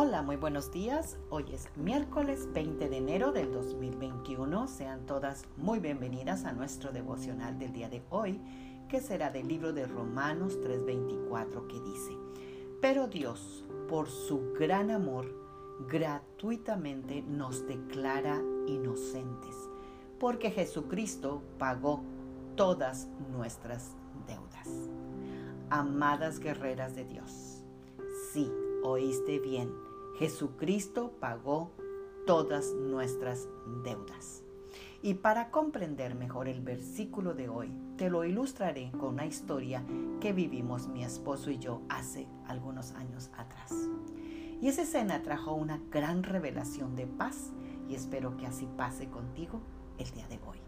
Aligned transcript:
Hola, 0.00 0.22
muy 0.22 0.36
buenos 0.36 0.70
días. 0.70 1.18
Hoy 1.28 1.44
es 1.52 1.68
miércoles 1.74 2.48
20 2.52 2.88
de 2.88 2.98
enero 2.98 3.32
del 3.32 3.52
2021. 3.52 4.68
Sean 4.68 5.06
todas 5.06 5.42
muy 5.56 5.80
bienvenidas 5.80 6.44
a 6.44 6.52
nuestro 6.52 6.92
devocional 6.92 7.58
del 7.58 7.72
día 7.72 7.88
de 7.88 8.04
hoy, 8.08 8.40
que 8.88 9.00
será 9.00 9.30
del 9.30 9.48
libro 9.48 9.72
de 9.72 9.88
Romanos 9.88 10.56
3:24 10.62 11.66
que 11.66 11.80
dice, 11.80 12.16
Pero 12.80 13.08
Dios, 13.08 13.64
por 13.88 14.08
su 14.08 14.52
gran 14.52 14.92
amor, 14.92 15.34
gratuitamente 15.88 17.22
nos 17.22 17.66
declara 17.66 18.40
inocentes, 18.68 19.56
porque 20.20 20.52
Jesucristo 20.52 21.42
pagó 21.58 22.04
todas 22.54 23.08
nuestras 23.32 23.96
deudas. 24.28 24.68
Amadas 25.70 26.38
guerreras 26.38 26.94
de 26.94 27.04
Dios, 27.04 27.64
sí, 28.32 28.48
oíste 28.84 29.40
bien, 29.40 29.87
Jesucristo 30.18 31.12
pagó 31.20 31.70
todas 32.26 32.74
nuestras 32.74 33.46
deudas. 33.84 34.42
Y 35.00 35.14
para 35.14 35.52
comprender 35.52 36.16
mejor 36.16 36.48
el 36.48 36.60
versículo 36.60 37.34
de 37.34 37.48
hoy, 37.48 37.72
te 37.96 38.10
lo 38.10 38.24
ilustraré 38.24 38.90
con 38.98 39.14
una 39.14 39.26
historia 39.26 39.84
que 40.20 40.32
vivimos 40.32 40.88
mi 40.88 41.04
esposo 41.04 41.52
y 41.52 41.58
yo 41.60 41.82
hace 41.88 42.26
algunos 42.48 42.92
años 42.94 43.30
atrás. 43.36 43.72
Y 44.60 44.66
esa 44.66 44.82
escena 44.82 45.22
trajo 45.22 45.54
una 45.54 45.80
gran 45.92 46.24
revelación 46.24 46.96
de 46.96 47.06
paz 47.06 47.52
y 47.88 47.94
espero 47.94 48.36
que 48.36 48.46
así 48.46 48.68
pase 48.76 49.08
contigo 49.08 49.60
el 49.98 50.10
día 50.10 50.26
de 50.26 50.40
hoy. 50.48 50.58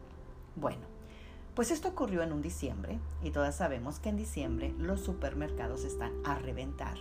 Bueno, 0.54 0.87
pues 1.56 1.73
esto 1.73 1.88
ocurrió 1.88 2.23
en 2.23 2.32
un 2.32 2.40
diciembre 2.40 3.01
y 3.20 3.32
todas 3.32 3.56
sabemos 3.56 3.98
que 3.98 4.10
en 4.10 4.16
diciembre 4.16 4.73
los 4.78 5.01
supermercados 5.01 5.84
están 5.84 6.12
a 6.24 6.38
reventar 6.38 6.96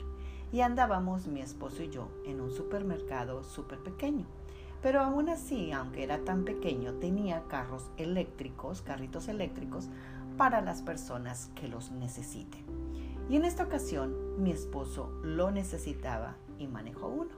y 0.52 0.61
andábamos 0.61 1.28
mi 1.28 1.42
esposo 1.42 1.83
y 1.83 1.89
yo 1.89 2.08
en 2.25 2.42
un 2.42 2.52
supermercado 2.52 3.44
súper 3.44 3.80
pequeño. 3.80 4.25
Pero 4.81 5.02
aún 5.02 5.30
así, 5.30 5.72
aunque 5.72 6.03
era 6.03 6.19
tan 6.19 6.45
pequeño, 6.45 6.94
tenía 6.94 7.44
carros 7.47 7.89
eléctricos, 7.97 8.81
carritos 8.81 9.27
eléctricos 9.27 9.89
para 10.38 10.61
las 10.61 10.81
personas 10.81 11.52
que 11.55 11.67
los 11.67 11.92
necesiten. 11.92 12.64
Y 13.30 13.36
en 13.36 13.45
esta 13.45 13.64
ocasión 13.64 14.42
mi 14.42 14.52
esposo 14.52 15.11
lo 15.22 15.52
necesitaba 15.52 16.38
y 16.58 16.67
manejó 16.67 17.08
uno. 17.08 17.31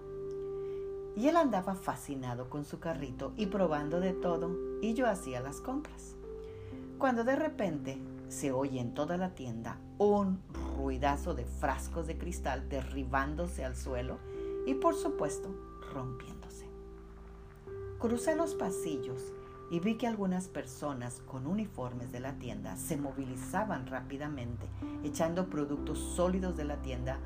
Y 1.15 1.27
él 1.27 1.35
andaba 1.35 1.75
fascinado 1.75 2.49
con 2.49 2.63
su 2.63 2.79
carrito 2.79 3.33
y 3.35 3.47
probando 3.47 3.99
de 3.99 4.13
todo 4.13 4.55
y 4.81 4.93
yo 4.93 5.07
hacía 5.07 5.41
las 5.41 5.59
compras. 5.59 6.15
Cuando 6.97 7.23
de 7.23 7.35
repente 7.35 7.97
se 8.29 8.51
oye 8.51 8.79
en 8.79 8.93
toda 8.93 9.17
la 9.17 9.35
tienda 9.35 9.77
un 9.97 10.39
ruidazo 10.81 11.33
de 11.35 11.45
frascos 11.45 12.07
de 12.07 12.17
cristal 12.17 12.67
derribándose 12.67 13.63
al 13.63 13.75
suelo 13.75 14.17
y 14.65 14.73
por 14.73 14.95
supuesto 14.95 15.49
rompiéndose. 15.93 16.65
Crucé 17.99 18.35
los 18.35 18.55
pasillos 18.55 19.21
y 19.69 19.79
vi 19.79 19.95
que 19.95 20.07
algunas 20.07 20.47
personas 20.47 21.21
con 21.27 21.45
uniformes 21.45 22.11
de 22.11 22.19
la 22.19 22.33
tienda 22.33 22.75
se 22.75 22.97
movilizaban 22.97 23.87
rápidamente, 23.87 24.67
echando 25.03 25.49
productos 25.49 25.99
sólidos 25.99 26.57
de 26.57 26.65
la 26.65 26.81
tienda 26.81 27.19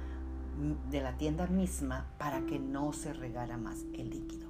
de 0.89 1.01
la 1.01 1.17
tienda 1.17 1.47
misma 1.47 2.07
para 2.17 2.45
que 2.45 2.59
no 2.59 2.93
se 2.93 3.11
regara 3.11 3.57
más 3.57 3.83
el 3.93 4.09
líquido. 4.09 4.47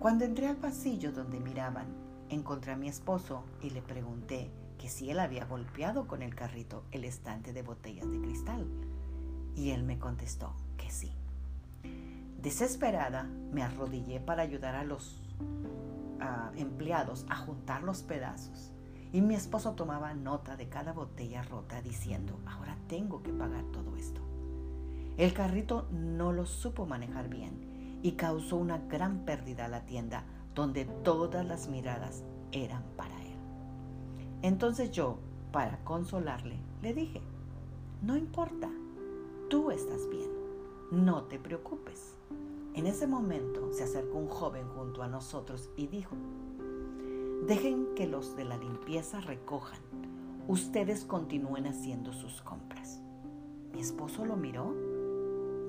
Cuando 0.00 0.24
entré 0.24 0.48
al 0.48 0.56
pasillo 0.56 1.12
donde 1.12 1.38
miraban, 1.38 1.86
encontré 2.30 2.72
a 2.72 2.76
mi 2.76 2.88
esposo 2.88 3.44
y 3.60 3.70
le 3.70 3.80
pregunté 3.80 4.50
que 4.82 4.88
si 4.88 5.10
él 5.10 5.20
había 5.20 5.44
golpeado 5.44 6.08
con 6.08 6.22
el 6.22 6.34
carrito 6.34 6.82
el 6.90 7.04
estante 7.04 7.52
de 7.52 7.62
botellas 7.62 8.10
de 8.10 8.20
cristal. 8.20 8.66
Y 9.54 9.70
él 9.70 9.84
me 9.84 10.00
contestó 10.00 10.54
que 10.76 10.90
sí. 10.90 11.12
Desesperada, 12.42 13.22
me 13.22 13.62
arrodillé 13.62 14.18
para 14.18 14.42
ayudar 14.42 14.74
a 14.74 14.82
los 14.82 15.22
empleados 16.56 17.26
a 17.28 17.36
juntar 17.36 17.84
los 17.84 18.02
pedazos. 18.02 18.72
Y 19.12 19.20
mi 19.20 19.36
esposo 19.36 19.74
tomaba 19.74 20.14
nota 20.14 20.56
de 20.56 20.68
cada 20.68 20.92
botella 20.92 21.44
rota 21.44 21.80
diciendo, 21.80 22.40
ahora 22.44 22.76
tengo 22.88 23.22
que 23.22 23.32
pagar 23.32 23.62
todo 23.66 23.96
esto. 23.96 24.20
El 25.16 25.32
carrito 25.32 25.86
no 25.92 26.32
lo 26.32 26.44
supo 26.44 26.86
manejar 26.86 27.28
bien 27.28 28.00
y 28.02 28.12
causó 28.12 28.56
una 28.56 28.78
gran 28.78 29.20
pérdida 29.20 29.66
a 29.66 29.68
la 29.68 29.86
tienda 29.86 30.24
donde 30.56 30.86
todas 30.86 31.46
las 31.46 31.68
miradas 31.68 32.24
eran 32.50 32.82
para 32.96 33.14
él. 33.16 33.21
Entonces 34.42 34.90
yo, 34.90 35.18
para 35.52 35.78
consolarle, 35.84 36.56
le 36.82 36.92
dije, 36.92 37.20
no 38.02 38.16
importa, 38.16 38.68
tú 39.48 39.70
estás 39.70 40.08
bien, 40.08 40.30
no 40.90 41.22
te 41.24 41.38
preocupes. 41.38 42.14
En 42.74 42.86
ese 42.86 43.06
momento 43.06 43.72
se 43.72 43.84
acercó 43.84 44.18
un 44.18 44.28
joven 44.28 44.66
junto 44.68 45.04
a 45.04 45.08
nosotros 45.08 45.70
y 45.76 45.86
dijo, 45.86 46.16
dejen 47.46 47.94
que 47.94 48.08
los 48.08 48.34
de 48.34 48.44
la 48.44 48.56
limpieza 48.56 49.20
recojan, 49.20 49.78
ustedes 50.48 51.04
continúen 51.04 51.66
haciendo 51.66 52.12
sus 52.12 52.42
compras. 52.42 53.00
Mi 53.72 53.80
esposo 53.80 54.24
lo 54.24 54.36
miró 54.36 54.74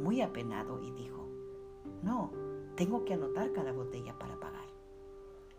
muy 0.02 0.22
apenado 0.22 0.82
y 0.82 0.90
dijo, 0.92 1.28
no, 2.02 2.32
tengo 2.76 3.06
que 3.06 3.14
anotar 3.14 3.54
cada 3.54 3.72
botella 3.72 4.18
para 4.18 4.40
pagar. 4.40 4.66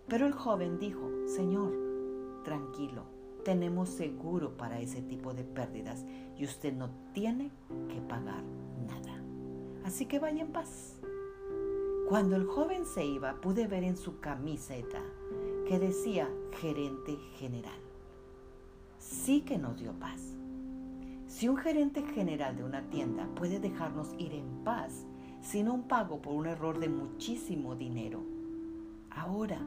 Pero 0.09 0.27
el 0.27 0.33
joven 0.33 0.79
dijo, 0.79 1.09
Señor, 1.27 1.84
tranquilo, 2.45 3.03
tenemos 3.45 3.89
seguro 3.89 4.57
para 4.57 4.81
ese 4.81 5.03
tipo 5.03 5.35
de 5.35 5.43
pérdidas 5.43 6.05
y 6.39 6.45
usted 6.45 6.73
no 6.73 6.91
tiene 7.13 7.51
que 7.89 8.01
pagar 8.01 8.45
nada. 8.87 9.23
Así 9.85 10.07
que 10.07 10.19
vaya 10.19 10.43
en 10.43 10.53
paz. 10.53 11.01
Cuando 12.09 12.37
el 12.37 12.47
joven 12.47 12.85
se 12.87 13.05
iba, 13.05 13.41
pude 13.41 13.67
ver 13.67 13.83
en 13.83 13.97
su 13.97 14.21
camiseta 14.21 15.01
que 15.67 15.79
decía 15.79 16.29
gerente 16.61 17.17
general. 17.39 17.79
Sí 18.99 19.41
que 19.43 19.59
nos 19.59 19.79
dio 19.79 19.93
paz. 19.93 20.37
Si 21.27 21.49
un 21.49 21.57
gerente 21.57 22.03
general 22.03 22.57
de 22.57 22.65
una 22.65 22.83
tienda 22.91 23.27
puede 23.35 23.59
dejarnos 23.59 24.15
ir 24.19 24.33
en 24.35 24.65
paz 24.65 25.07
sin 25.41 25.69
un 25.69 25.89
pago 25.89 26.23
por 26.23 26.35
un 26.35 26.47
error 26.47 26.79
de 26.79 26.89
muchísimo 26.89 27.75
dinero, 27.75 28.23
ahora, 29.11 29.59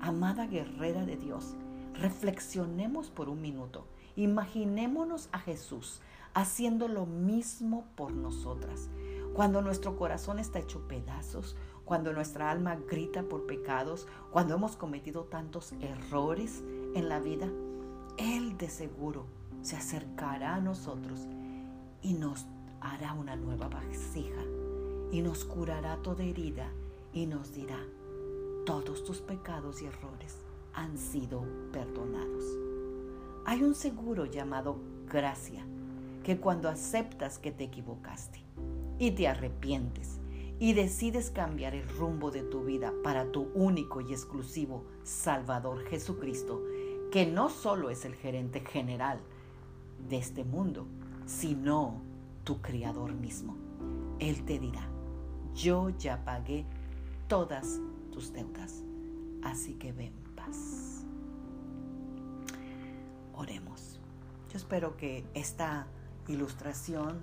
amada 0.00 0.46
guerrera 0.46 1.04
de 1.04 1.16
Dios, 1.16 1.56
Reflexionemos 2.00 3.08
por 3.08 3.28
un 3.28 3.40
minuto. 3.40 3.86
Imaginémonos 4.16 5.28
a 5.32 5.38
Jesús 5.38 6.00
haciendo 6.34 6.88
lo 6.88 7.06
mismo 7.06 7.86
por 7.96 8.12
nosotras. 8.12 8.90
Cuando 9.32 9.62
nuestro 9.62 9.96
corazón 9.96 10.38
está 10.38 10.58
hecho 10.58 10.86
pedazos, 10.88 11.56
cuando 11.86 12.12
nuestra 12.12 12.50
alma 12.50 12.76
grita 12.76 13.22
por 13.22 13.46
pecados, 13.46 14.06
cuando 14.30 14.54
hemos 14.54 14.76
cometido 14.76 15.24
tantos 15.24 15.72
errores 15.80 16.62
en 16.94 17.08
la 17.08 17.20
vida, 17.20 17.48
Él 18.18 18.58
de 18.58 18.68
seguro 18.68 19.24
se 19.62 19.76
acercará 19.76 20.56
a 20.56 20.60
nosotros 20.60 21.26
y 22.02 22.12
nos 22.12 22.44
hará 22.80 23.14
una 23.14 23.36
nueva 23.36 23.68
vasija 23.68 24.42
y 25.10 25.22
nos 25.22 25.44
curará 25.44 25.96
toda 26.02 26.24
herida 26.24 26.70
y 27.12 27.26
nos 27.26 27.54
dirá, 27.54 27.78
todos 28.66 29.04
tus 29.04 29.20
pecados 29.20 29.80
y 29.80 29.86
errores 29.86 30.45
han 30.76 30.98
sido 30.98 31.42
perdonados. 31.72 32.44
Hay 33.46 33.62
un 33.62 33.74
seguro 33.74 34.26
llamado 34.26 34.78
gracia, 35.10 35.66
que 36.22 36.38
cuando 36.38 36.68
aceptas 36.68 37.38
que 37.38 37.50
te 37.50 37.64
equivocaste 37.64 38.40
y 38.98 39.12
te 39.12 39.26
arrepientes 39.26 40.20
y 40.58 40.74
decides 40.74 41.30
cambiar 41.30 41.74
el 41.74 41.88
rumbo 41.88 42.30
de 42.30 42.42
tu 42.42 42.64
vida 42.64 42.92
para 43.02 43.30
tu 43.32 43.48
único 43.54 44.00
y 44.00 44.12
exclusivo 44.12 44.84
Salvador 45.02 45.84
Jesucristo, 45.84 46.62
que 47.10 47.26
no 47.26 47.48
solo 47.48 47.90
es 47.90 48.04
el 48.04 48.14
gerente 48.14 48.60
general 48.60 49.20
de 50.08 50.18
este 50.18 50.44
mundo, 50.44 50.86
sino 51.24 52.00
tu 52.44 52.60
Criador 52.60 53.14
mismo. 53.14 53.56
Él 54.18 54.44
te 54.44 54.58
dirá, 54.58 54.88
yo 55.54 55.90
ya 55.90 56.24
pagué 56.24 56.64
todas 57.28 57.80
tus 58.10 58.32
deudas, 58.32 58.82
así 59.42 59.74
que 59.74 59.92
ven 59.92 60.25
Oremos. 63.34 64.00
Yo 64.50 64.56
espero 64.56 64.96
que 64.96 65.24
esta 65.34 65.86
ilustración 66.28 67.20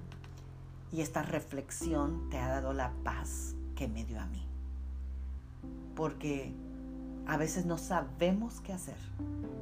y 0.91 1.01
esta 1.01 1.23
reflexión 1.23 2.29
te 2.29 2.37
ha 2.37 2.47
dado 2.47 2.73
la 2.73 2.91
paz 3.03 3.55
que 3.75 3.87
me 3.87 4.05
dio 4.05 4.19
a 4.19 4.25
mí. 4.27 4.47
Porque 5.95 6.53
a 7.25 7.37
veces 7.37 7.65
no 7.65 7.77
sabemos 7.77 8.61
qué 8.61 8.73
hacer 8.73 8.97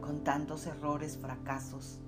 con 0.02 0.24
tantos 0.24 0.66
errores, 0.66 1.18
fracasos 1.18 2.00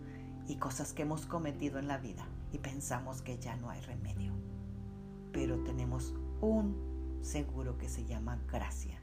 y 0.47 0.55
cosas 0.57 0.93
que 0.93 1.03
hemos 1.03 1.25
cometido 1.25 1.79
en 1.79 1.87
la 1.87 1.97
vida 1.97 2.25
y 2.51 2.57
pensamos 2.57 3.21
que 3.21 3.37
ya 3.37 3.55
no 3.55 3.69
hay 3.69 3.81
remedio. 3.81 4.33
Pero 5.31 5.57
tenemos 5.63 6.13
un 6.41 7.19
seguro 7.21 7.77
que 7.77 7.87
se 7.87 8.05
llama 8.05 8.39
gracia 8.51 8.99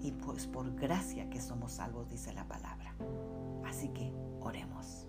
y 0.00 0.12
pues 0.12 0.46
por 0.46 0.74
gracia 0.74 1.28
que 1.30 1.40
somos 1.40 1.72
salvos, 1.72 2.08
dice 2.08 2.32
la 2.32 2.46
palabra. 2.46 2.94
Así 3.64 3.88
que 3.88 4.12
oremos. 4.40 5.06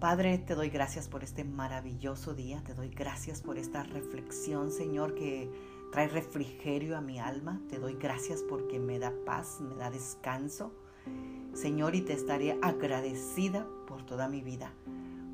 Padre, 0.00 0.38
te 0.38 0.54
doy 0.54 0.70
gracias 0.70 1.08
por 1.08 1.24
este 1.24 1.42
maravilloso 1.42 2.32
día, 2.32 2.62
te 2.64 2.72
doy 2.74 2.88
gracias 2.88 3.40
por 3.42 3.58
esta 3.58 3.82
reflexión, 3.82 4.70
Señor, 4.70 5.16
que 5.16 5.50
trae 5.90 6.06
refrigerio 6.06 6.96
a 6.96 7.00
mi 7.00 7.18
alma, 7.18 7.60
te 7.68 7.80
doy 7.80 7.94
gracias 7.94 8.44
porque 8.48 8.78
me 8.78 9.00
da 9.00 9.12
paz, 9.26 9.60
me 9.60 9.74
da 9.74 9.90
descanso. 9.90 10.72
Señor, 11.52 11.96
y 11.96 12.02
te 12.02 12.12
estaré 12.12 12.56
agradecida 12.62 13.66
por 13.88 14.06
toda 14.06 14.28
mi 14.28 14.40
vida, 14.40 14.72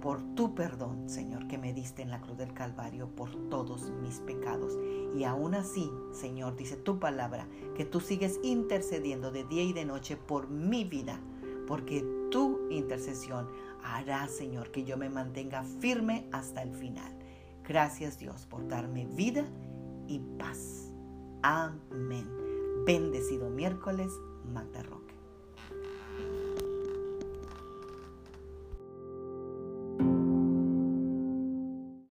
por 0.05 0.23
tu 0.35 0.55
perdón, 0.55 1.09
Señor, 1.09 1.49
que 1.49 1.57
me 1.57 1.73
diste 1.73 2.03
en 2.03 2.11
la 2.11 2.21
cruz 2.21 2.37
del 2.37 2.53
Calvario 2.53 3.09
por 3.09 3.35
todos 3.49 3.91
mis 4.03 4.21
pecados. 4.21 4.79
Y 5.17 5.25
aún 5.25 5.55
así, 5.55 5.91
Señor, 6.13 6.57
dice 6.57 6.77
tu 6.77 6.99
palabra, 6.99 7.49
que 7.75 7.87
tú 7.87 8.01
sigues 8.01 8.39
intercediendo 8.43 9.31
de 9.31 9.45
día 9.45 9.63
y 9.63 9.73
de 9.73 9.87
noche 9.87 10.19
por 10.19 10.51
mi 10.51 10.85
vida, 10.85 11.19
porque 11.67 12.05
tu 12.31 12.69
intercesión 12.69 13.49
hará, 13.83 14.29
Señor, 14.29 14.71
que 14.73 14.85
yo 14.85 14.99
me 14.99 15.09
mantenga 15.09 15.65
firme 15.65 16.29
hasta 16.33 16.63
el 16.63 16.75
final. 16.75 17.11
Gracias 17.67 18.19
Dios 18.19 18.45
por 18.45 18.69
darme 18.69 19.07
vida 19.07 19.47
y 20.07 20.19
paz. 20.39 20.93
Amén. 21.43 22.29
Bendecido 22.85 23.49
miércoles, 23.49 24.13
Magda 24.53 24.83
Roca. 24.83 25.14